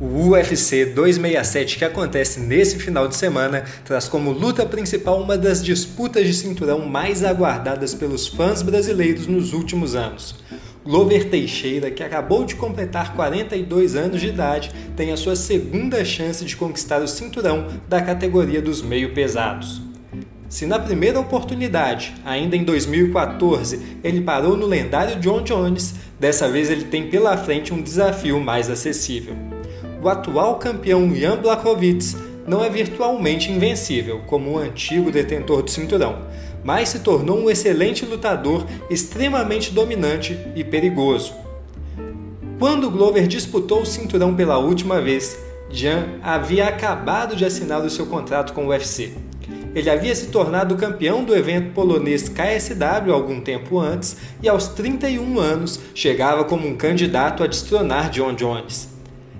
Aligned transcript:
O 0.00 0.28
UFC 0.28 0.86
267 0.86 1.76
que 1.76 1.84
acontece 1.84 2.38
nesse 2.38 2.78
final 2.78 3.08
de 3.08 3.16
semana 3.16 3.64
traz 3.84 4.06
como 4.06 4.30
luta 4.30 4.64
principal 4.64 5.20
uma 5.20 5.36
das 5.36 5.60
disputas 5.60 6.24
de 6.24 6.34
cinturão 6.34 6.86
mais 6.86 7.24
aguardadas 7.24 7.94
pelos 7.94 8.28
fãs 8.28 8.62
brasileiros 8.62 9.26
nos 9.26 9.52
últimos 9.52 9.96
anos. 9.96 10.36
Glover 10.84 11.28
Teixeira, 11.28 11.90
que 11.90 12.04
acabou 12.04 12.44
de 12.44 12.54
completar 12.54 13.16
42 13.16 13.96
anos 13.96 14.20
de 14.20 14.28
idade, 14.28 14.70
tem 14.96 15.10
a 15.10 15.16
sua 15.16 15.34
segunda 15.34 16.04
chance 16.04 16.44
de 16.44 16.56
conquistar 16.56 17.02
o 17.02 17.08
cinturão 17.08 17.66
da 17.88 18.00
categoria 18.00 18.62
dos 18.62 18.80
meio 18.80 19.12
pesados. 19.12 19.82
Se 20.48 20.64
na 20.64 20.78
primeira 20.78 21.18
oportunidade, 21.18 22.14
ainda 22.24 22.54
em 22.54 22.62
2014, 22.62 23.98
ele 24.04 24.20
parou 24.20 24.56
no 24.56 24.64
lendário 24.64 25.18
John 25.18 25.42
Jones, 25.42 25.96
dessa 26.20 26.48
vez 26.48 26.70
ele 26.70 26.84
tem 26.84 27.10
pela 27.10 27.36
frente 27.36 27.74
um 27.74 27.82
desafio 27.82 28.38
mais 28.38 28.70
acessível 28.70 29.57
o 30.02 30.08
atual 30.08 30.56
campeão 30.56 31.14
Jan 31.14 31.36
Blachowicz 31.38 32.16
não 32.46 32.64
é 32.64 32.70
virtualmente 32.70 33.52
invencível, 33.52 34.22
como 34.26 34.52
o 34.52 34.58
antigo 34.58 35.10
detentor 35.10 35.62
do 35.62 35.70
cinturão, 35.70 36.22
mas 36.64 36.88
se 36.88 37.00
tornou 37.00 37.38
um 37.38 37.50
excelente 37.50 38.06
lutador, 38.06 38.64
extremamente 38.88 39.70
dominante 39.72 40.38
e 40.56 40.64
perigoso. 40.64 41.34
Quando 42.58 42.90
Glover 42.90 43.26
disputou 43.26 43.82
o 43.82 43.86
cinturão 43.86 44.34
pela 44.34 44.58
última 44.58 45.00
vez, 45.00 45.38
Jan 45.70 46.18
havia 46.22 46.66
acabado 46.66 47.36
de 47.36 47.44
assinar 47.44 47.84
o 47.84 47.90
seu 47.90 48.06
contrato 48.06 48.52
com 48.52 48.66
o 48.66 48.68
UFC. 48.68 49.12
Ele 49.74 49.90
havia 49.90 50.14
se 50.14 50.28
tornado 50.28 50.76
campeão 50.76 51.22
do 51.22 51.36
evento 51.36 51.72
polonês 51.72 52.28
KSW 52.28 53.12
algum 53.12 53.40
tempo 53.40 53.78
antes 53.78 54.16
e, 54.42 54.48
aos 54.48 54.68
31 54.68 55.38
anos, 55.38 55.78
chegava 55.94 56.44
como 56.44 56.66
um 56.66 56.76
candidato 56.76 57.44
a 57.44 57.46
destronar 57.46 58.10
John 58.10 58.32
Jones. 58.34 58.87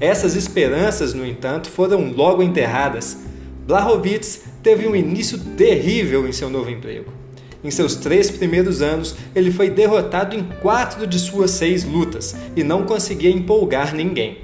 Essas 0.00 0.34
esperanças, 0.34 1.12
no 1.12 1.26
entanto, 1.26 1.68
foram 1.68 2.10
logo 2.10 2.42
enterradas. 2.42 3.18
Blachowicz 3.66 4.44
teve 4.62 4.88
um 4.88 4.96
início 4.96 5.38
terrível 5.56 6.26
em 6.26 6.32
seu 6.32 6.48
novo 6.48 6.70
emprego. 6.70 7.12
Em 7.62 7.70
seus 7.70 7.96
três 7.96 8.30
primeiros 8.30 8.80
anos, 8.80 9.14
ele 9.34 9.52
foi 9.52 9.68
derrotado 9.68 10.34
em 10.34 10.42
quatro 10.42 11.06
de 11.06 11.18
suas 11.18 11.50
seis 11.50 11.84
lutas 11.84 12.34
e 12.56 12.64
não 12.64 12.84
conseguia 12.84 13.30
empolgar 13.30 13.94
ninguém. 13.94 14.38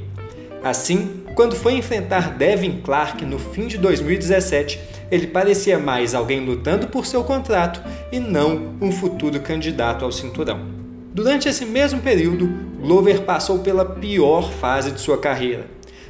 Assim, 0.62 1.22
quando 1.34 1.56
foi 1.56 1.74
enfrentar 1.74 2.36
Devin 2.36 2.82
Clark 2.82 3.24
no 3.24 3.38
fim 3.38 3.66
de 3.66 3.78
2017, 3.78 4.78
ele 5.10 5.26
parecia 5.26 5.78
mais 5.78 6.14
alguém 6.14 6.44
lutando 6.44 6.88
por 6.88 7.06
seu 7.06 7.24
contrato 7.24 7.80
e 8.12 8.20
não 8.20 8.74
um 8.80 8.92
futuro 8.92 9.40
candidato 9.40 10.04
ao 10.04 10.12
cinturão. 10.12 10.85
Durante 11.16 11.48
esse 11.48 11.64
mesmo 11.64 12.02
período, 12.02 12.46
Glover 12.78 13.22
passou 13.22 13.60
pela 13.60 13.86
pior 13.86 14.52
fase 14.52 14.90
de 14.90 15.00
sua 15.00 15.16
carreira. 15.16 15.66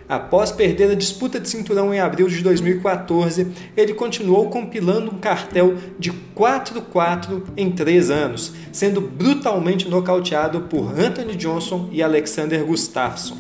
Após 0.09 0.51
perder 0.51 0.91
a 0.91 0.97
disputa 0.97 1.39
de 1.39 1.49
cinturão 1.49 1.95
em 1.95 2.01
abril 2.01 2.27
de 2.27 2.43
2014, 2.43 3.47
ele 3.77 3.95
continuou 3.95 4.51
compilando 4.51 5.13
um 5.15 5.19
cartel 5.19 5.77
de 5.97 6.13
4-4 6.35 7.41
em 7.57 7.71
três 7.71 8.11
anos, 8.11 8.53
sendo 8.73 9.01
brutalmente 9.01 9.89
nocauteado 9.89 10.63
por 10.63 10.99
Anthony 10.99 11.37
Johnson 11.37 11.89
e 11.93 12.03
Alexander 12.03 12.65
Gustafsson. 12.65 13.37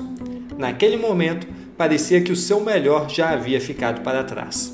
Naquele 0.57 0.97
momento, 0.97 1.49
parecia 1.77 2.21
que 2.21 2.31
o 2.31 2.37
seu 2.37 2.61
melhor 2.61 3.11
já 3.11 3.31
havia 3.31 3.61
ficado 3.61 4.03
para 4.03 4.23
trás. 4.23 4.73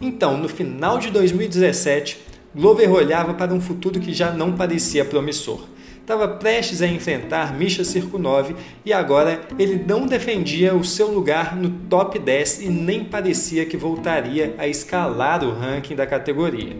Então, 0.00 0.36
no 0.36 0.48
final 0.48 0.98
de 0.98 1.08
2017, 1.12 2.26
Glover 2.54 2.90
olhava 2.90 3.34
para 3.34 3.52
um 3.52 3.60
futuro 3.60 4.00
que 4.00 4.12
já 4.12 4.32
não 4.32 4.52
parecia 4.52 5.04
promissor. 5.04 5.66
Estava 6.00 6.26
prestes 6.26 6.80
a 6.80 6.86
enfrentar 6.86 7.54
Misha 7.54 7.84
Cirkunov 7.84 8.54
e 8.82 8.94
agora 8.94 9.42
ele 9.58 9.84
não 9.86 10.06
defendia 10.06 10.74
o 10.74 10.82
seu 10.82 11.12
lugar 11.12 11.54
no 11.54 11.68
top 11.90 12.18
10 12.18 12.62
e 12.62 12.68
nem 12.70 13.04
parecia 13.04 13.66
que 13.66 13.76
voltaria 13.76 14.54
a 14.56 14.66
escalar 14.66 15.44
o 15.44 15.52
ranking 15.52 15.94
da 15.94 16.06
categoria. 16.06 16.74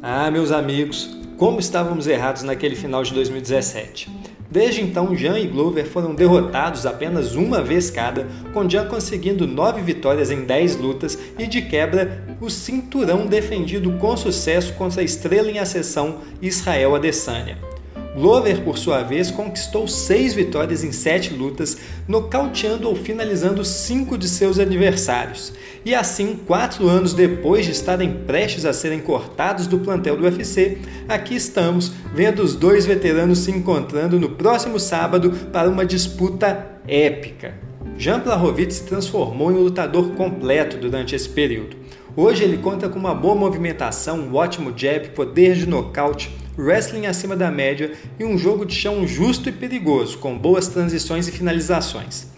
Ah, 0.00 0.30
meus 0.30 0.52
amigos, 0.52 1.18
como 1.36 1.58
estávamos 1.58 2.06
errados 2.06 2.44
naquele 2.44 2.76
final 2.76 3.02
de 3.02 3.12
2017. 3.12 4.08
Desde 4.52 4.82
então, 4.82 5.16
Jan 5.16 5.38
e 5.38 5.46
Glover 5.46 5.86
foram 5.86 6.14
derrotados 6.14 6.84
apenas 6.84 7.34
uma 7.34 7.62
vez 7.62 7.90
cada, 7.90 8.26
com 8.52 8.68
Jan 8.68 8.84
conseguindo 8.84 9.46
9 9.46 9.80
vitórias 9.80 10.30
em 10.30 10.44
10 10.44 10.76
lutas 10.76 11.18
e, 11.38 11.46
de 11.46 11.62
quebra, 11.62 12.22
o 12.38 12.50
cinturão 12.50 13.26
defendido 13.26 13.90
com 13.92 14.14
sucesso 14.14 14.74
contra 14.74 15.00
a 15.00 15.04
estrela 15.04 15.50
em 15.50 15.58
ascensão 15.58 16.18
Israel 16.42 16.94
Adesanya. 16.94 17.71
Glover, 18.14 18.62
por 18.62 18.76
sua 18.76 19.02
vez, 19.02 19.30
conquistou 19.30 19.88
seis 19.88 20.34
vitórias 20.34 20.84
em 20.84 20.92
sete 20.92 21.32
lutas, 21.32 21.78
nocauteando 22.06 22.86
ou 22.86 22.94
finalizando 22.94 23.64
cinco 23.64 24.18
de 24.18 24.28
seus 24.28 24.58
adversários. 24.58 25.54
E 25.82 25.94
assim, 25.94 26.38
quatro 26.46 26.88
anos 26.88 27.14
depois 27.14 27.64
de 27.64 27.72
estarem 27.72 28.12
prestes 28.26 28.66
a 28.66 28.72
serem 28.74 29.00
cortados 29.00 29.66
do 29.66 29.78
plantel 29.78 30.16
do 30.16 30.24
UFC, 30.24 30.78
aqui 31.08 31.34
estamos 31.34 31.90
vendo 32.14 32.42
os 32.42 32.54
dois 32.54 32.84
veteranos 32.84 33.38
se 33.38 33.50
encontrando 33.50 34.20
no 34.20 34.28
próximo 34.28 34.78
sábado 34.78 35.32
para 35.50 35.70
uma 35.70 35.86
disputa 35.86 36.66
épica. 36.86 37.54
Jan 37.96 38.20
Blachowicz 38.20 38.74
se 38.74 38.84
transformou 38.84 39.50
em 39.50 39.54
um 39.54 39.62
lutador 39.62 40.10
completo 40.10 40.76
durante 40.76 41.14
esse 41.14 41.28
período. 41.28 41.76
Hoje 42.14 42.44
ele 42.44 42.58
conta 42.58 42.90
com 42.90 42.98
uma 42.98 43.14
boa 43.14 43.34
movimentação, 43.34 44.18
um 44.18 44.34
ótimo 44.34 44.72
jab, 44.76 45.08
poder 45.10 45.54
de 45.54 45.66
nocaute, 45.66 46.30
wrestling 46.56 47.06
acima 47.06 47.36
da 47.36 47.50
média 47.50 47.92
e 48.18 48.24
um 48.24 48.36
jogo 48.36 48.64
de 48.64 48.74
chão 48.74 49.06
justo 49.06 49.48
e 49.48 49.52
perigoso, 49.52 50.18
com 50.18 50.36
boas 50.36 50.68
transições 50.68 51.28
e 51.28 51.32
finalizações. 51.32 52.30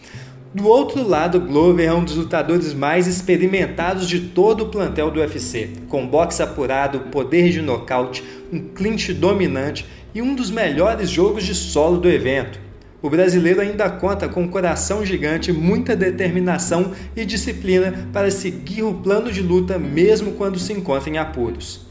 Do 0.55 0.69
outro 0.69 1.03
lado, 1.07 1.41
Glover 1.41 1.89
é 1.89 1.93
um 1.93 2.05
dos 2.05 2.15
lutadores 2.15 2.73
mais 2.73 3.09
experimentados 3.09 4.09
de 4.09 4.21
todo 4.21 4.63
o 4.63 4.69
plantel 4.69 5.11
do 5.11 5.19
UFC, 5.19 5.71
com 5.89 6.07
boxe 6.07 6.43
apurado, 6.43 7.01
poder 7.11 7.51
de 7.51 7.61
nocaute, 7.61 8.23
um 8.53 8.61
clinch 8.61 9.13
dominante 9.13 9.85
e 10.15 10.23
um 10.23 10.33
dos 10.33 10.53
melhores 10.53 11.11
jogos 11.11 11.43
de 11.43 11.57
solo 11.57 11.99
do 11.99 12.09
evento. 12.09 12.61
O 13.03 13.11
brasileiro 13.11 13.61
ainda 13.61 13.91
conta 13.91 14.29
com 14.29 14.45
um 14.45 14.49
coração 14.49 15.05
gigante, 15.05 15.53
muita 15.53 15.97
determinação 15.97 16.93
e 17.17 17.25
disciplina 17.25 18.09
para 18.13 18.31
seguir 18.31 18.85
o 18.85 18.95
plano 18.95 19.33
de 19.33 19.43
luta 19.43 19.77
mesmo 19.77 20.33
quando 20.35 20.59
se 20.59 20.73
encontra 20.73 21.11
em 21.11 21.19
apuros. 21.19 21.85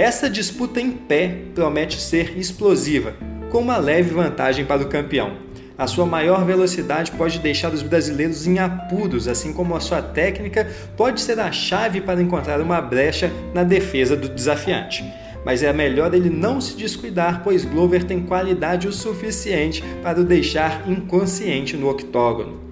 Essa 0.00 0.30
disputa 0.30 0.80
em 0.80 0.92
pé 0.92 1.42
promete 1.54 2.00
ser 2.00 2.38
explosiva, 2.38 3.12
com 3.50 3.58
uma 3.58 3.76
leve 3.76 4.14
vantagem 4.14 4.64
para 4.64 4.80
o 4.80 4.88
campeão. 4.88 5.36
A 5.76 5.86
sua 5.86 6.06
maior 6.06 6.42
velocidade 6.42 7.12
pode 7.12 7.38
deixar 7.38 7.70
os 7.70 7.82
brasileiros 7.82 8.46
em 8.46 8.58
apuros, 8.58 9.28
assim 9.28 9.52
como 9.52 9.76
a 9.76 9.80
sua 9.80 10.00
técnica 10.00 10.66
pode 10.96 11.20
ser 11.20 11.38
a 11.38 11.52
chave 11.52 12.00
para 12.00 12.22
encontrar 12.22 12.62
uma 12.62 12.80
brecha 12.80 13.30
na 13.52 13.62
defesa 13.62 14.16
do 14.16 14.30
desafiante. 14.30 15.04
Mas 15.44 15.62
é 15.62 15.70
melhor 15.70 16.14
ele 16.14 16.30
não 16.30 16.62
se 16.62 16.74
descuidar, 16.74 17.42
pois 17.44 17.66
Glover 17.66 18.02
tem 18.02 18.22
qualidade 18.22 18.88
o 18.88 18.92
suficiente 18.94 19.84
para 20.02 20.18
o 20.18 20.24
deixar 20.24 20.88
inconsciente 20.88 21.76
no 21.76 21.90
octógono. 21.90 22.69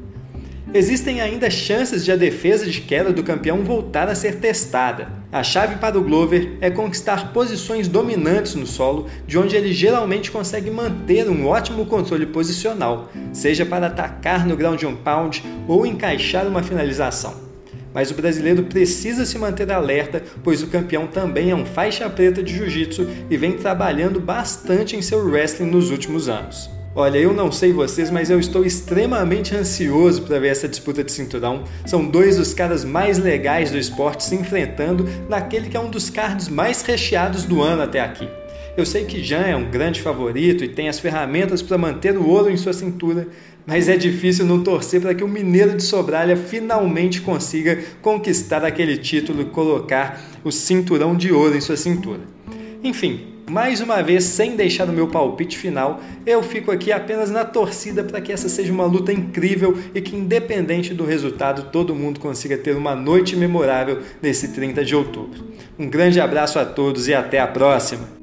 Existem 0.74 1.22
ainda 1.22 1.48
chances 1.48 2.04
de 2.04 2.12
a 2.12 2.16
defesa 2.16 2.66
de 2.66 2.82
queda 2.82 3.10
do 3.10 3.22
campeão 3.22 3.64
voltar 3.64 4.06
a 4.06 4.14
ser 4.14 4.34
testada. 4.34 5.08
A 5.32 5.42
chave 5.42 5.76
para 5.76 5.98
o 5.98 6.02
Glover 6.02 6.58
é 6.60 6.70
conquistar 6.70 7.32
posições 7.32 7.88
dominantes 7.88 8.54
no 8.54 8.66
solo, 8.66 9.06
de 9.26 9.38
onde 9.38 9.56
ele 9.56 9.72
geralmente 9.72 10.30
consegue 10.30 10.70
manter 10.70 11.26
um 11.28 11.46
ótimo 11.46 11.86
controle 11.86 12.26
posicional, 12.26 13.10
seja 13.32 13.64
para 13.64 13.86
atacar 13.86 14.46
no 14.46 14.56
ground 14.56 14.82
and 14.82 14.96
pound 14.96 15.42
ou 15.66 15.86
encaixar 15.86 16.46
uma 16.46 16.62
finalização. 16.62 17.34
Mas 17.94 18.10
o 18.10 18.14
brasileiro 18.14 18.64
precisa 18.64 19.24
se 19.24 19.38
manter 19.38 19.72
alerta, 19.72 20.22
pois 20.44 20.62
o 20.62 20.66
campeão 20.66 21.06
também 21.06 21.50
é 21.50 21.54
um 21.54 21.64
faixa 21.64 22.08
preta 22.10 22.42
de 22.42 22.54
jiu-jitsu 22.54 23.08
e 23.30 23.36
vem 23.38 23.52
trabalhando 23.52 24.20
bastante 24.20 24.94
em 24.94 25.00
seu 25.00 25.26
wrestling 25.26 25.70
nos 25.70 25.90
últimos 25.90 26.28
anos. 26.28 26.77
Olha, 27.00 27.16
eu 27.16 27.32
não 27.32 27.52
sei 27.52 27.72
vocês, 27.72 28.10
mas 28.10 28.28
eu 28.28 28.40
estou 28.40 28.64
extremamente 28.64 29.54
ansioso 29.54 30.22
para 30.22 30.40
ver 30.40 30.48
essa 30.48 30.66
disputa 30.66 31.04
de 31.04 31.12
cinturão. 31.12 31.62
São 31.86 32.04
dois 32.04 32.38
dos 32.38 32.52
caras 32.52 32.84
mais 32.84 33.18
legais 33.18 33.70
do 33.70 33.78
esporte 33.78 34.24
se 34.24 34.34
enfrentando 34.34 35.08
naquele 35.28 35.68
que 35.68 35.76
é 35.76 35.80
um 35.80 35.90
dos 35.90 36.10
cards 36.10 36.48
mais 36.48 36.82
recheados 36.82 37.44
do 37.44 37.62
ano 37.62 37.82
até 37.82 38.00
aqui. 38.00 38.28
Eu 38.76 38.84
sei 38.84 39.04
que 39.04 39.22
Jan 39.22 39.46
é 39.46 39.54
um 39.54 39.70
grande 39.70 40.02
favorito 40.02 40.64
e 40.64 40.68
tem 40.68 40.88
as 40.88 40.98
ferramentas 40.98 41.62
para 41.62 41.78
manter 41.78 42.18
o 42.18 42.28
ouro 42.28 42.50
em 42.50 42.56
sua 42.56 42.72
cintura, 42.72 43.28
mas 43.64 43.88
é 43.88 43.96
difícil 43.96 44.44
não 44.44 44.64
torcer 44.64 45.00
para 45.00 45.14
que 45.14 45.22
o 45.22 45.28
Mineiro 45.28 45.76
de 45.76 45.84
Sobralha 45.84 46.36
finalmente 46.36 47.20
consiga 47.20 47.78
conquistar 48.02 48.64
aquele 48.64 48.96
título 48.96 49.42
e 49.42 49.44
colocar 49.44 50.20
o 50.42 50.50
cinturão 50.50 51.16
de 51.16 51.32
ouro 51.32 51.56
em 51.56 51.60
sua 51.60 51.76
cintura. 51.76 52.22
Enfim, 52.82 53.37
mais 53.48 53.80
uma 53.80 54.02
vez, 54.02 54.24
sem 54.24 54.56
deixar 54.56 54.88
o 54.88 54.92
meu 54.92 55.08
palpite 55.08 55.56
final, 55.56 56.00
eu 56.26 56.42
fico 56.42 56.70
aqui 56.70 56.92
apenas 56.92 57.30
na 57.30 57.44
torcida 57.44 58.04
para 58.04 58.20
que 58.20 58.32
essa 58.32 58.48
seja 58.48 58.72
uma 58.72 58.84
luta 58.84 59.12
incrível 59.12 59.76
e 59.94 60.00
que, 60.00 60.16
independente 60.16 60.92
do 60.92 61.04
resultado, 61.04 61.70
todo 61.70 61.94
mundo 61.94 62.20
consiga 62.20 62.56
ter 62.56 62.76
uma 62.76 62.94
noite 62.94 63.36
memorável 63.36 64.00
nesse 64.20 64.48
30 64.48 64.84
de 64.84 64.94
outubro. 64.94 65.44
Um 65.78 65.88
grande 65.88 66.20
abraço 66.20 66.58
a 66.58 66.64
todos 66.64 67.08
e 67.08 67.14
até 67.14 67.38
a 67.40 67.46
próxima! 67.46 68.17